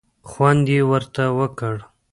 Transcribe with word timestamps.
خوند 0.29 0.65
یې 0.73 0.81
ورته 0.91 1.23
ورکړ. 1.39 1.75